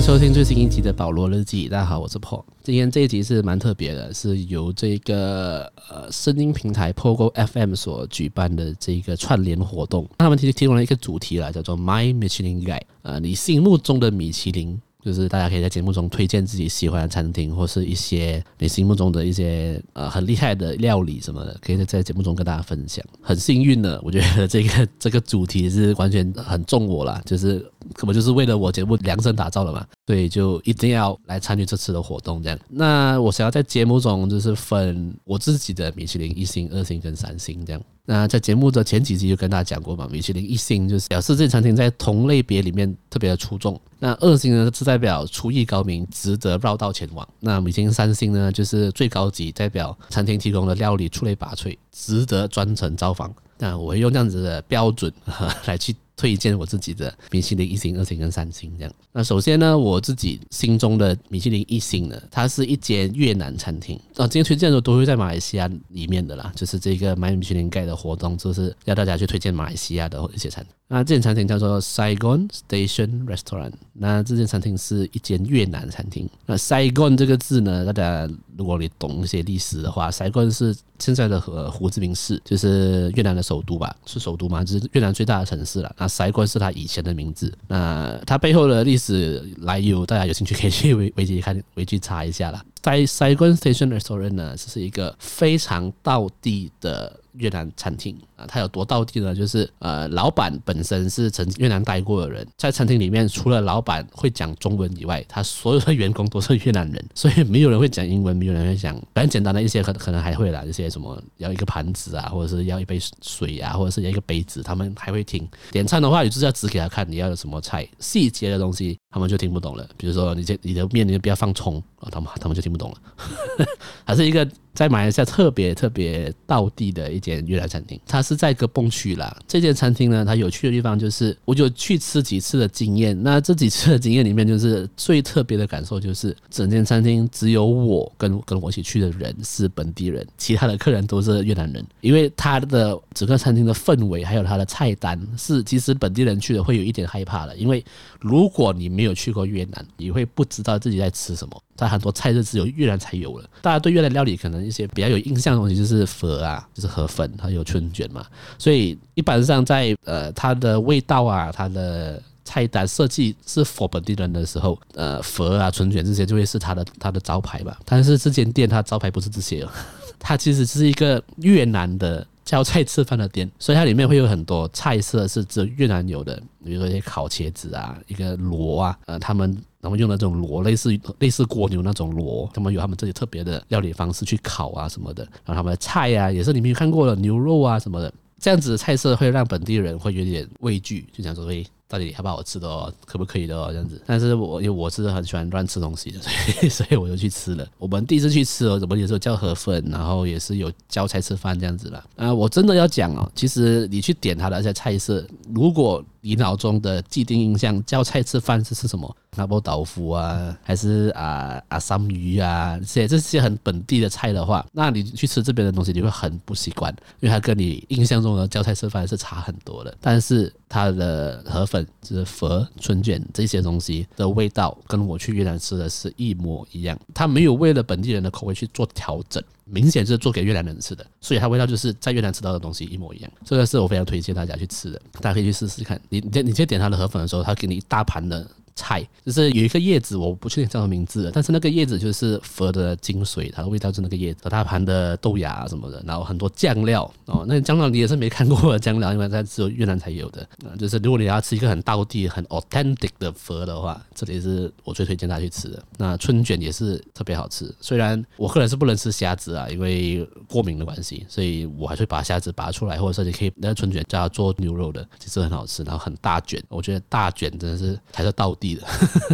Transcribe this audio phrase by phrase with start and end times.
[0.00, 1.68] 收听最新一集的保罗日记。
[1.68, 2.42] 大家好，我是 Paul。
[2.64, 10.08] 今天这一集是蛮特别的，是由这个呃声音平台 Pogo FM 所举办的这个串联活动。
[10.16, 12.80] 他们提提供了一个主题啦，叫做 My Michelin Guide。
[13.02, 14.80] 呃，你心目中的米其林。
[15.02, 23.02] 就是大家可以在节目中推荐自己喜欢的餐厅，或是一些你心目中的一些呃很厉害的料理什么的，可以在在节目中跟大家分享。
[23.22, 32.58] 很幸运的，我觉得这个这个主题是完全很中我啦，就是根本就是为了我节目量身打造的嘛，所以就一定要来参与这次的活动这样。
[32.68, 37.82] 那我想要在节目中就是分我自己的米其林一星、二星跟三星这样。
[38.04, 43.80] 那在节目的前几集就跟大家讲过嘛，米其林一星就是表示这餐厅在同类别里面特别的出众。
[43.98, 47.26] 那二星呢是代表厨艺高明，值得绕道前往。
[47.38, 53.32] 那米其林三星呢就是最高级，代表餐厅提供的料理出类拔萃，值得专程造访。
[53.58, 55.12] 那我会用这样子的标准
[55.66, 55.94] 来去。
[56.20, 58.92] 推荐我自己的米其林一星、二星跟三星这样。
[59.10, 63.98] 那首先呢，我自己心中的米其林一星呢，它是一间越南餐厅。
[64.16, 70.74] 啊，今天推荐的都会在马来西亚里面的啦，就是这个买米其林盖的活动，就是要大家去推荐马来西亚的一些餐厅。
[70.92, 73.70] 那这间餐厅叫做 Saigon Station Restaurant。
[73.92, 76.28] 那这间餐厅是一间越南餐厅。
[76.46, 83.94] 那 Saigon 这个字呢，大家如果你懂一些历史的话，Saigon 是现在的和胡志明市，就是越南的首都吧？
[84.04, 84.64] 是首都吗？
[84.64, 85.94] 就是越南最大的城市了。
[85.96, 87.56] 那 Saigon 是它以前的名字。
[87.68, 92.64] 那它背后的历史来由，大家有兴趣可以去维维基看，维基查一下啦。
[92.82, 97.20] 在 Saigon Station Restaurant 呢，这是一个非常道地的。
[97.40, 99.34] 越南餐厅啊，它有多道地呢？
[99.34, 115.48] 就是呃，老板本身是曾越南待过的人，在餐厅里面，除了老板会讲中文以外，他所有的员工都是越南人，所以没有人会讲英文，没有人会讲，反正简单的一些可可能还会啦，一些什么要一个盘子啊，或者是要一杯水啊，或者是要一个杯子，他们还会听。
[115.72, 119.88] 点餐的话，你就是要指给他看你要有什么菜，细节的东西他们就听不懂了。
[119.96, 123.66] 比如说你这你的面里不要放葱啊，他们他们就听不懂了，
[124.04, 124.46] 还是一个。
[124.74, 129.36] 在马来西亚特别特别道地的一间越南餐厅，它是在一个蹦区啦。
[129.46, 133.20] 这间餐厅呢，它有趣的地方就是，我就去吃几次的经验。
[133.22, 141.84] 那这几次的经验里面，就是最特别的感受就是，整间餐厅只有我跟跟我一起去的人是本地人，其他的客人都是越南人。
[142.00, 147.84] 因为它的整个餐厅的氛围还有它的菜单是，其实本地人去的会有一点害怕的，因为
[148.20, 151.62] 如果你没有去过越南，你会不知道自己在吃什么。
[151.76, 153.48] 它很多菜是只有越南才有的。
[153.62, 158.24] 大家对越南料理可能一些比较有印象的东西就是河啊，就是河粉，还有春卷嘛。
[158.58, 167.78] 所以一般上在呃它的味道啊，它的菜单设计是 for 本地人的时候，呃，河啊、春卷这些就会是它的它的招牌吧。
[167.84, 169.68] 但是这间店它招牌不是这些，哦
[170.18, 172.26] 它其实是一个越南的。
[172.42, 176.34] 叫菜吃饭的店，所以它里面会有很多菜色是只有越南有的，
[176.64, 191.66] 比如说一些烤茄子啊，一个螺啊，呃，他们他们用的这种螺，类似类似蜗牛那种螺，他们有他们自己特别的料理方式去烤啊什么的，然后他们的菜啊也是你没有看过的牛肉啊什么的，这样子的菜色会让本地人会有点畏惧，就想说喂。
[191.90, 192.94] 到底好不好吃的哦？
[193.04, 193.66] 可不可以的哦？
[193.72, 197.66] 这样子，但是我因为我是很喜欢乱吃东西的， 所以所以我就去吃了。
[197.78, 202.04] 我们第一次去吃哦，怎么也是有叫河粉，然后也是有叫菜吃饭这样子了。
[202.14, 209.16] 啊，我真的要讲哦，其实你去点它的那些菜色，如果你脑中的既定印象叫菜吃饭是吃什么？
[209.40, 219.96] 麻婆豆腐啊，还是啊啊三鱼啊，这些这些很本地的菜的话，那你去吃这边的东西，你会很不习惯，因为它跟你印象中的教菜吃饭是差很多的。
[219.98, 226.98] 但是它的河粉、就是佛春卷这些东西的味道，跟我去越南吃的是一模一样。
[227.14, 233.32] 它没有为了本地人的口味去做调整，明显是做给越南人吃的，所以它味道就是在越南吃到的东西一模一样。
[233.42, 235.98] 这个是我非常推荐大家去吃的，大家可以去试试看。
[236.10, 238.46] 你你你先点它的河粉的时候，它给你一大盘的。
[238.80, 250.48] 菜就是有一个叶子，我不确定叫什么名字，但是那个叶子就是佛的精髓，它的味道是那个叶子，和大盘的豆芽什么的，然后很多酱料哦，那酱料你也是没看过的 酱料，因为它只有越南才有的。
[250.78, 255.82] 就是如果你要吃一个很道地、很 authentic 的佛的话，这里是我最推荐大家去吃的。
[255.98, 268.69] 那春卷也是特别好吃，虽然我个人是不能吃虾子啊，因为过敏的关系，所以我还是把虾子拔出来，或者说你可以那个春卷叫它做牛肉的，其实很好吃，然后很大卷，我觉得大卷真的是才是道地。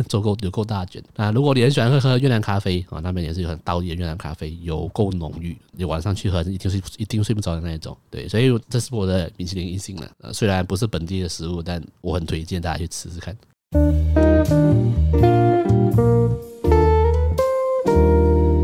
[0.09, 1.31] 足 够有够大卷啊！
[1.31, 5.57] 如果你很喜欢喝喝越南咖啡啊，那边也是有很道地的越南咖啡，有够浓郁。
[5.73, 7.97] 你晚上去喝，一定是一定睡不着的那一种。
[8.11, 10.33] 对，所以这是我的冰淇淋一星了。
[10.33, 13.37] 虽然不是本地的食物，但我很推荐大家去吃吃看。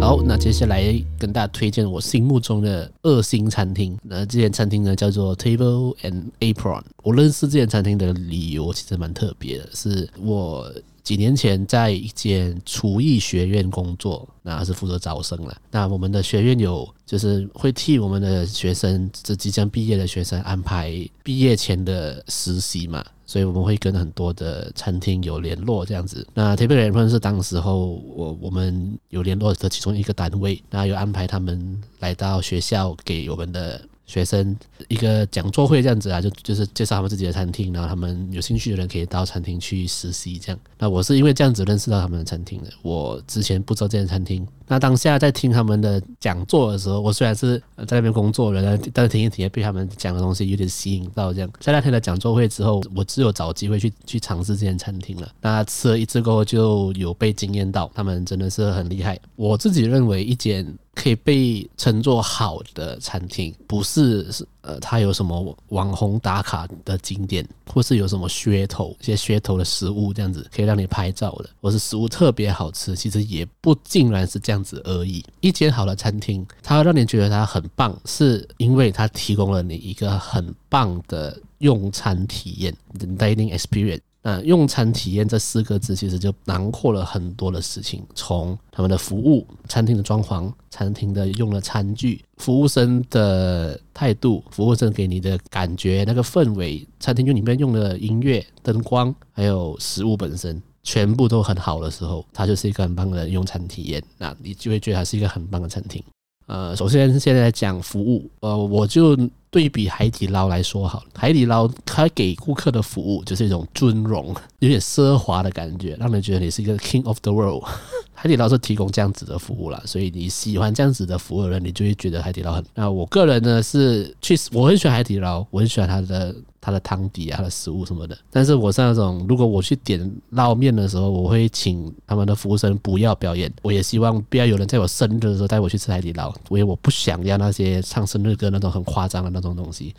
[0.03, 0.83] 好，那接下来
[1.17, 3.97] 跟大家推荐我心目中的二星餐厅。
[4.03, 6.83] 那这间餐厅呢，叫做 Table and Apron。
[7.05, 10.69] 我认识这间餐厅的理由其实蛮特别的，是我
[11.03, 15.57] 几年前在一间厨艺学院工作，那是负责招生了。
[15.71, 26.27] 那我们的学院有就是会替我们的学生，这即将毕业的学生安排毕业前的实习嘛，所以我们会跟很多的餐厅有联络这样子。
[26.35, 33.81] 那 Table Apron 是当时候我我们有联络的其中一个单位，那有安排他们来到学校给我们的。
[34.13, 34.55] 学生
[34.89, 40.61] 一个讲座会这样子啊，就就是介绍他们自己的餐厅，然后他们有兴趣的人可以到餐厅去实习这样。
[40.79, 44.47] 那我是因为这样子认识到他们的餐厅的，我之前不知道这间餐厅。
[44.67, 51.51] 那当下在听他们的讲座的时候，我虽然是在那边工作人，但是听一听也被他们讲的东西有点吸引到这样。
[51.61, 55.29] 在那天的讲座会之后，我只有找机会去去尝试这间餐厅了。
[55.41, 59.19] 那吃了一次过后，就有被惊艳到，他们真的是很厉害。
[59.37, 60.67] 我自己认为一间。
[60.95, 75.25] 可以被称作好的餐厅，不是是呃，它有什么网红打卡的景点，或是有什么噱头，一些噱头的食物这样子可以让你拍照的，或是食物特别好吃，其实也不尽然是这样子而已。
[75.41, 82.75] 一间好的餐厅，它让你觉得它很棒，是因为它提供了你一个很棒的用餐体验
[83.19, 84.01] ，dining experience。
[84.25, 104.01] 那用餐体验这四个字，其实就囊括了很多的事情，从他们的服务、餐厅的装潢、餐厅的用的餐具、服务生的态度、服务生给你的感觉、那个氛围、餐厅就里面用的音乐、灯光，还有食物本身，全部都很好的时候，它就是一个很棒的用餐体验。
[104.19, 106.01] 那你就会觉得它是一个很棒的餐厅。
[106.47, 109.17] 呃，首先现在讲服务，呃，我就
[109.53, 111.07] 对比海底捞来说好了。
[111.15, 117.63] 海底捞它给顾客的服务就是一种尊荣，有点奢华的感觉，让人觉得你是一个 king of the world。
[118.15, 122.65] 海底捞是提供这样子的服务啦，所以你喜欢这样子的服务的人，你就会觉得海底捞很。
[122.75, 126.35] 那我个人呢是去，我很喜欢海底捞，我很喜欢它的。
[126.65, 130.01] 它的汤底啊，它的食物什么的，但是我是那种，如果我去点
[130.31, 139.95] 捞面的时候，我会请他们的服务生不要表演，我也希望不要有人在我生日的时候带我去吃海底捞，因为我不想要那些唱生日歌那种很夸张的那 这种东西。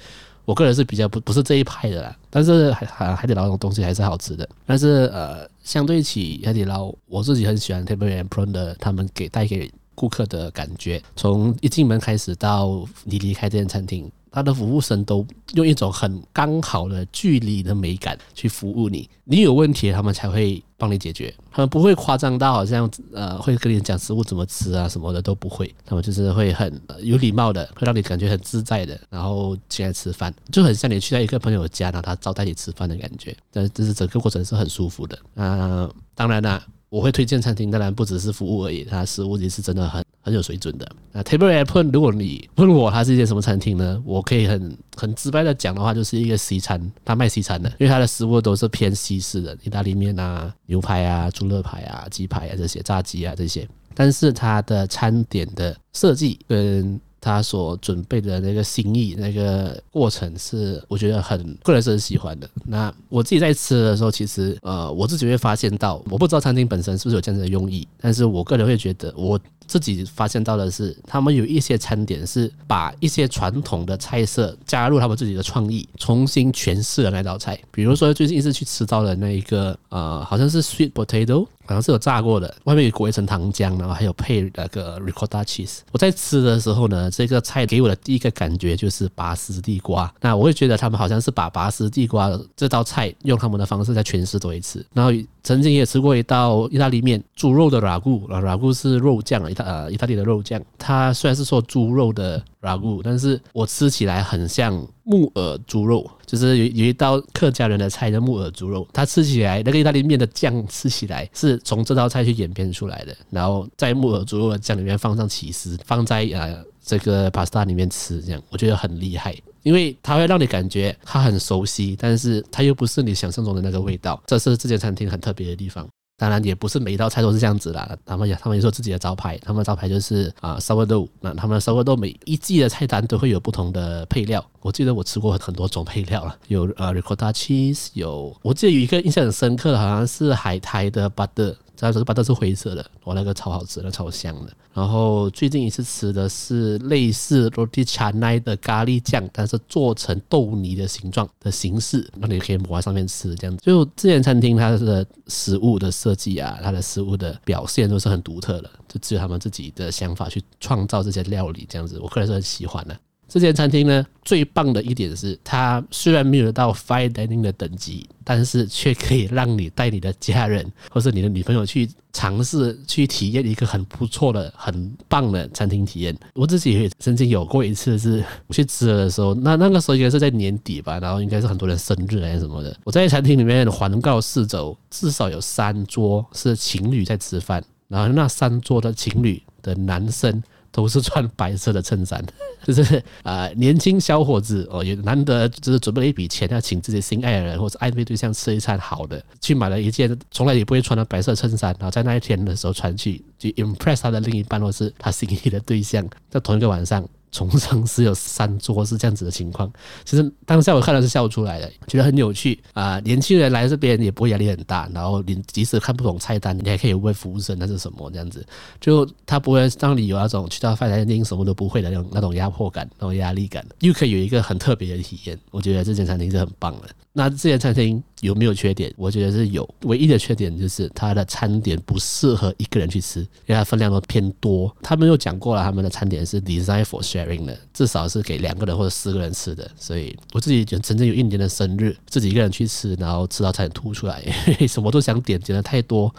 [0.45, 4.47] 我个人是比较不不是这一派的啦，但是海海底捞那种东西还是好吃的。
[4.65, 14.11] 但是呃，相对起海底捞，我自己很喜欢 Table and Prawn 的他们给带给顾客的感觉，从一进门开始到你离开这间餐厅。
[14.33, 35.15] 他的服务生都用一种很刚好的距离的美感去服务你，你有问题他们才会帮你解决，他们不会夸张到好像呃会跟你讲食物怎么吃啊什么的都不会，他们就是会很有礼貌的，会让你感觉很自在的，然后进来吃饭，就很像你去到一个朋友家，然后他招待你吃饭的感觉，但这是整个过程是很舒服的。
[35.35, 36.65] 啊，当然啦。
[36.89, 40.89] 我会推荐餐厅，当然不只是服务而已，它食物也是真的很很有水准的。
[41.11, 44.01] 那 Table Apron，如果你问我它是一间什么餐厅呢？
[44.05, 62.49] 我可以很很直白的讲的话，就是一个西餐，它卖西餐的，因为它的食物都是偏西式的，意大利面啊、牛排啊、猪肋排啊、鸡排啊这些、炸鸡啊这些，但是它的餐点的设计跟他所准备的那个心意，那个过程是我觉得很个人是很喜欢的。
[62.65, 69.39] 那我自己在吃的时候，其实呃，我自己会发现到，我不知道餐厅本身是不是有这样子的用意，但是我个人会觉得我。
[69.65, 77.57] 自己发现到的是，他们有一些餐点是把一些传统的菜色加入他们自己的创意，重新诠释了那道菜。
[77.71, 85.79] 比如说最近一次去吃到的那一个，呃，好像是 sweet potato，好像是有炸过的，外面裹一层糖浆，然后还有配那个 ricotta cheese。
[85.91, 90.11] 我在吃的时候呢，这个菜给我的第一个感觉就是拔丝地瓜。
[90.21, 94.85] 那我会觉得他们好像是把拔丝地瓜这道菜用他们的方式再诠释多一次。
[94.93, 95.11] 然后
[95.43, 99.43] 曾经也吃过一道意大利面，猪肉的 ragu，ragu 是肉酱。
[99.49, 125.87] 意大呃，意大利的肉酱，它虽然是说猪肉的 ragu，但是我吃起来很像木耳猪肉，就是有有一道客家人的菜叫木耳猪肉，它吃起来那个意大利面的酱吃起来是从这道菜去演变出来的，然后在木耳猪肉的酱里面放上起司，放在呃这个 pasta 里面吃，这样我觉得很厉害，因为它会让你感觉它很熟悉，但是它又不是你想象中的那个味道，这是这间餐厅很特别的地方。
[126.23, 141.53] 当然也不是每一道菜都是这样子啦，他们也他们也说自己的招牌，他们的招牌就是啊烧味肉那他们的烧味肉每一季的菜单都会有不同的配料，我记得我吃过很多种配料了，有呃 ricotta cheese，有我记得有一个印象很深刻的，好像是海苔的 butter。
[141.83, 144.53] 它这个 butter 是灰色的，我那个超好吃，那超香的。
[144.73, 153.61] 然后最近一次吃的是类似 roti canai 的咖喱酱，但是做成豆泥的形状的形式，那你可以抹在上面吃，这样子。
[153.63, 162.97] 就这间餐厅它的食物的设计啊，它的食物的表现都是很独特的，就只有他们自己的想法去创造这些料理，这样子，我个人是很喜欢的。
[163.27, 176.15] 这间餐厅呢，最棒的一点是，它虽然没有到 fine dining 的等级，但是却可以让你带你的家人或是你的女朋友去尝试去体验一个很不错的、很棒的餐厅体验。
[176.35, 182.77] 我自己也曾经有过一次是我去吃的时候，那那个时候应该是在年底吧，然后应该是很多人生日还是什么的。
[182.83, 190.43] 我在餐厅里面环告四周，至少有三桌是情侣在吃饭，然后那三桌的情侣的男生。
[190.73, 192.21] 都是穿白色的衬衫，
[192.65, 207.07] 就是啊、呃，年轻小伙子哦，也难得就是准备了一笔钱要请自己心爱的人或者暧昧对象吃一餐好的，去买了一件从来也不会穿的白色衬衫，然后在那一天的时候穿去，就 impress 他的另一半或是他心仪的对象，在同一个晚上。
[207.33, 209.69] 从上是有三桌是这样子的情况，
[210.05, 212.99] 其实当下我看到是笑出来的，觉得很有趣啊！
[212.99, 218.45] 年轻人来这边也不会压力很大，然后你即使看不懂菜单，你还可以问服务生那是什么这样子，
[218.79, 225.37] 就他不会让你有那种去到饭店什么都不会的那种那种压迫感、那种压力感，又可以有一个很特别的体验。
[225.49, 226.89] 我觉得这间餐厅是很棒的。
[227.15, 228.91] 那这间餐厅有没有缺点？
[228.97, 234.75] 我觉得是有，唯一的缺点就是它的餐点不适合一个人去吃，因为它分量都偏多。
[234.81, 239.69] 他们又讲过了，他们的餐点是 design for sharing 的，至少是给两个人或者四个人吃的。
[239.77, 244.19] 所以我自己就曾经有一年的生日，自己一个人去吃，然后吃到差点吐出来，
[244.67, 246.11] 什么都想点，点的太多，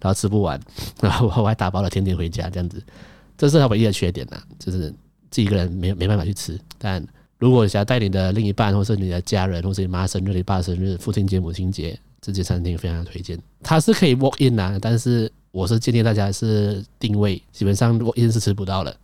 [0.00, 0.60] 然后吃不完，
[1.00, 2.82] 然后我还打包了甜点回家，这样子，
[3.38, 4.90] 这是他唯一的缺点呐，就是
[5.30, 7.06] 自己一个人没没办法去吃，但。
[7.42, 13.36] 如果想要带你的另一半，或是你的家人，或是你妈生日、你爸生日、父亲节、母亲节，这间餐厅非常推荐。
[13.64, 18.96] 它是可以 walk in 啊，但是我是建议大家是定位，基本上 walk in 是吃不到的。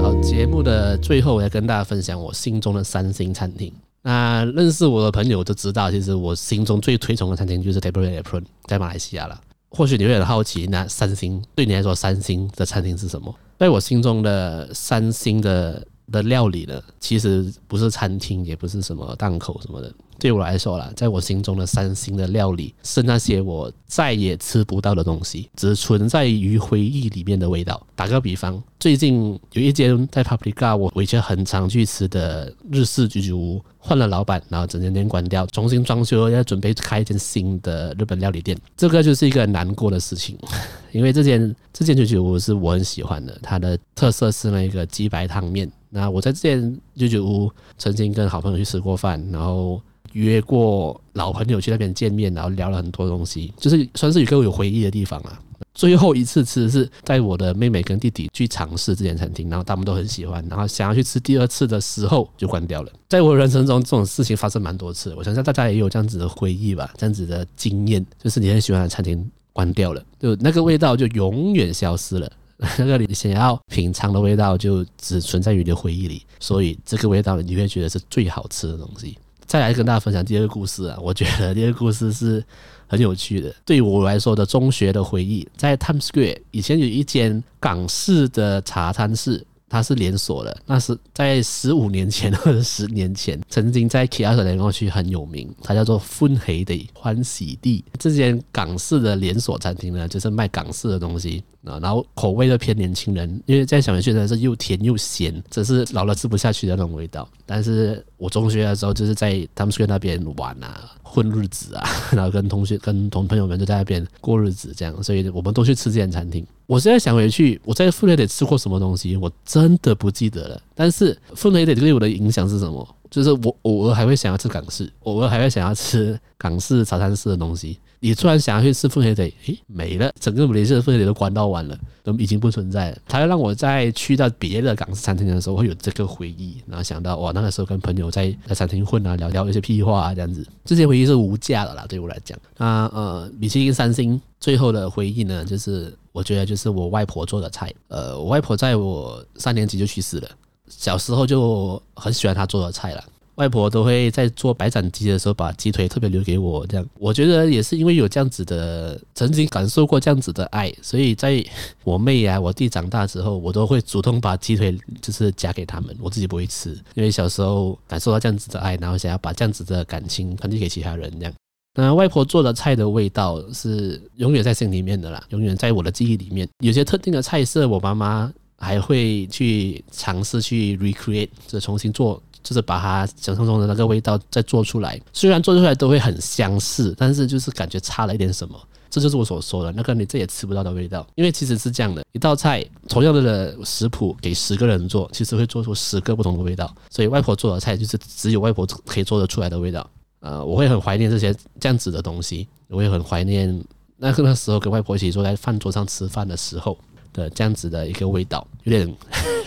[0.00, 3.70] 好，节目的最后，我要跟大家分享我心中的三星餐厅。
[4.00, 9.38] 那认识我的朋友都知道，其实我心中最推崇的餐厅就是 Table Apron，在马来西亚了。
[9.70, 13.34] 或许你会很好奇，那三星对你来说，三星的餐厅是什么？
[13.58, 19.92] 在我心中的三星的的料理呢，其实不是餐厅，也不是什么档口什么的。
[20.20, 27.84] 对我来说啦，在我心中的三星的料理是那些我再也吃不到的东西，只存在于回忆里面的味道。
[27.96, 38.56] 打个比方，最近有一间在 Paprika 我我以前很常去吃的日式居酒屋换了老板，然后整间店关掉，重新装修，要准备开一间新的日本料理店。
[38.76, 40.38] 这个就是一个难过的事情，
[40.92, 45.70] 因为这间这间居酒屋是我很喜欢的，它的特色是那个鸡白汤面。
[45.88, 49.80] 那我在这间居酒屋曾经跟好朋友去吃过饭，然后。
[50.12, 55.38] 约过老朋友去那边见面，然后聊了很多东西，就是算是一个有回忆的地方啊。
[55.72, 62.90] 最后一次吃是带我的妹妹跟弟弟去尝试这间餐厅，然后他们都很喜欢，然后想要去吃第二次的时候就关掉了。
[63.08, 72.30] 在我人生中，这种事情发生蛮多次，我相信大家也有这样子的回忆吧，这样子的经验，就是你很喜欢的餐厅关掉了，就那个味道就永远消失了，
[72.78, 79.16] 那个你想要品尝的味道就只存在于你的回忆里，所以这个味道你会觉得是最好吃的东西。
[79.50, 82.40] 再来跟大家分享第二个故事啊，我觉得第二个故事是
[82.86, 83.52] 很有趣的。
[83.64, 89.44] 对于我来说的中学的回忆，在 Times Square 以前有一间港式的茶餐室。
[89.70, 97.84] 它是连锁的，那是在十五年前或者十年前，曾经在 KL 联络区很有名，它叫做欢喜地欢喜地。
[97.98, 107.28] 这间港式的连锁餐厅呢，就是卖港式的东西啊，然后口味都偏年轻人，因为在小学呢是又甜又咸，只是老了吃不下去的那种味道。
[107.46, 110.90] 但是我中学的时候就是在 Times Square 那边玩啊。
[111.12, 111.82] 混日子啊，
[112.14, 116.46] 然后跟同学、跟同朋友们就在那边过日子，这样，所以我们都去吃这间餐厅。
[116.66, 120.62] 我现在想回去，我在富雷得吃过什么东西，我真的不记得了。
[120.74, 122.96] 但是富雷得对我的影响是什么？
[123.10, 127.76] 就是我偶尔还会想要吃港式，偶尔还会想要吃港式茶餐室的东西。
[128.02, 132.98] 你突然想要去吃凤梨仔，诶，没了，整个马来西亚的凤梨都关到完了，都已经不存在了。
[133.06, 142.38] 它会让我在去到别的港式餐厅的时候会有这个回忆，然后想到哇，那个时候跟朋友在在餐厅混啊，聊聊一些屁话啊，这样子，这些回忆是无价的啦，对我来讲。
[142.56, 147.70] 那呃，米其林三星最后的回忆呢，就是我觉得就是我外婆做的菜。
[147.88, 150.28] 呃，我外婆在我三年级就去世了，
[150.68, 153.04] 小时候就很喜欢她做的菜了。
[153.40, 161.42] 外婆都会在做白斩鸡的时候把鸡腿特别留给我，这样我觉得也是因为有这样子的曾经感受过这样子的爱，所以在
[161.82, 171.32] 我妹啊我弟长大之后，我都会主动把鸡腿就是夹给他们，我自己不会吃，因为小时候感受到这样子的爱，然后想要把这样子的感情传递给其他人，这样。
[171.74, 176.46] 那外婆做的菜的味道是永远在心里面的啦，永远在我的记忆里面。
[176.62, 182.22] 有些特定的菜色，我妈妈还会去尝试去 recreate，就重新做。
[182.42, 188.58] 就是把它想象中的那个味道再做出来，虽然做出来都会很相似，但是就是感觉差了一点什么。
[188.88, 191.06] 这就是我所说的那个你这也吃不到的味道。
[191.14, 196.74] 因为其实是这样的，一道菜同样的食谱给十个人做，其实会做出十个不同的味道。
[196.90, 199.88] 所以外婆做的菜就是只有外婆可以做得出来的味道。
[200.18, 203.64] 呃，我会很怀念这些这样子的东西，我也很怀念
[203.96, 206.76] 那个那时候跟外婆一起坐在饭桌上吃饭的时候
[207.12, 208.96] 的这样子的一个味道，有点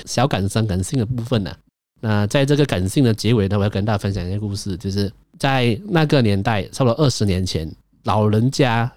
[0.06, 1.54] 小感伤、感性的部分呢、
[2.06, 8.92] 那在这个感性的结尾呢，我要跟大家分享一个故事，就是在那个年代，差不多二十年前，老人家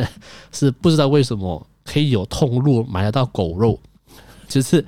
[0.52, 3.80] 是不知道为什么可以有通路买得到狗肉，
[4.46, 4.84] 就是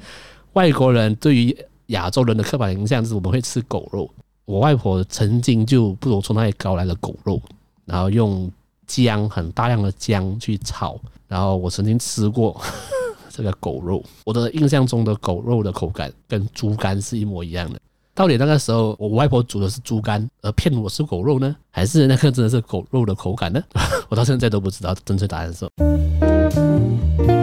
[0.52, 4.10] 外国人对于亚洲人的刻板印象是我们会吃狗肉。
[4.44, 7.40] 我外婆曾经就不如从那里搞来的狗肉，
[7.86, 8.52] 然后用
[8.86, 12.60] 姜很大量的姜去炒，然后我曾经吃过
[13.34, 17.80] 这个狗肉，我的印象中的狗肉的口感跟猪肝是一模一样的。
[18.14, 23.62] 到底那个时候我外婆煮的是猪肝而骗我是狗肉呢，还是那个真的是狗肉的口感呢？
[24.10, 27.41] 我到现在都不知道正确答案是什么。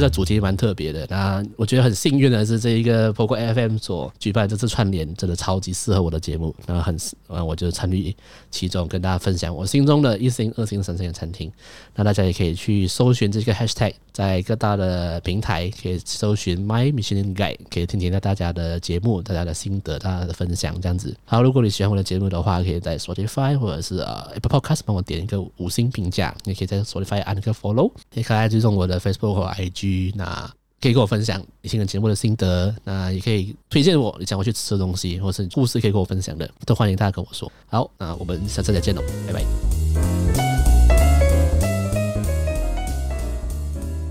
[0.00, 8.16] 这个主题蛮特别的，那我觉得很幸运的是，这一个 Pogo FM 所举办这次串联，真的超级适合我的节目，那很，呃，我就参与
[8.50, 11.52] 其中，跟大家分享我心中的一星、二星、三星的餐厅。
[11.94, 21.14] 那大家也可以去搜寻这个 Hashtag，在各大的平台可以搜寻 My Michelin Guide，可以听听大家的节目、大家的心得、大家的分享这样子。
[21.26, 29.89] 好，如果你喜欢我的节目的话，可以在 Spotify 或者是呃 Apple Podcast 帮我点一个五星评价，也可以在 Spotify 按一个 Follow，也可以追踪我的 Facebook 和 IG。
[30.16, 37.50] 那可以跟我分享你听的节目的心得，那也可以推荐我你想我去吃的东西，或是故事可以跟我分享的，都欢迎大家跟我说。
[37.66, 40.49] 好，那我们下次再见喽，拜拜。